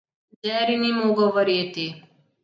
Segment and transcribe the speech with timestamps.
[0.45, 1.85] Jerry ni mogel verjeti.